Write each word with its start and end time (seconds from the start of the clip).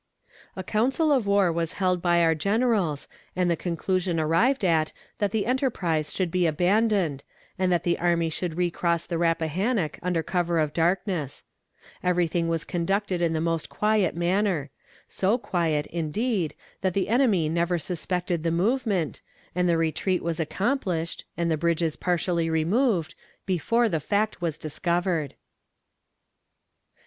A 0.55 0.63
council 0.63 1.11
of 1.11 1.27
war 1.27 1.51
was 1.51 1.73
held 1.73 2.01
by 2.01 2.23
our 2.23 2.33
generals, 2.33 3.07
and 3.35 3.51
the 3.51 3.55
conclusion 3.55 4.19
arrived 4.19 4.65
at 4.65 4.91
that 5.19 5.29
the 5.29 5.45
enterprise 5.45 6.11
should 6.11 6.31
be 6.31 6.47
abandoned, 6.47 7.23
and 7.59 7.71
that 7.71 7.83
the 7.83 7.99
army 7.99 8.27
should 8.31 8.57
recross 8.57 9.05
the 9.05 9.19
Rappahannock 9.19 9.99
under 10.01 10.23
cover 10.23 10.57
of 10.57 10.73
darkness. 10.73 11.43
Everything 12.01 12.47
was 12.47 12.65
conducted 12.65 13.21
in 13.21 13.33
the 13.33 13.39
most 13.41 13.69
quiet 13.69 14.15
manner; 14.15 14.71
so 15.07 15.37
quiet, 15.37 15.85
indeed, 15.85 16.55
that 16.81 16.95
the 16.95 17.07
enemy 17.07 17.47
never 17.47 17.77
suspected 17.77 18.41
the 18.41 18.49
movement, 18.49 19.21
and 19.53 19.69
the 19.69 19.77
retreat 19.77 20.23
was 20.23 20.39
accomplished, 20.39 21.25
and 21.37 21.51
the 21.51 21.57
bridges 21.57 21.95
partially 21.95 22.49
removed, 22.49 23.13
before 23.45 23.87
the 23.87 23.99
fact 23.99 24.41
was 24.41 24.57
discovered. 24.57 25.35